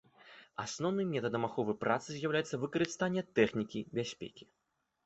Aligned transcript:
Асноўным 0.63 1.11
метадам 1.17 1.45
аховы 1.49 1.75
працы 1.83 2.09
з'яўляецца 2.17 2.61
выкарыстанне 2.65 3.21
тэхнікі 3.43 3.79
бяспекі. 4.01 4.43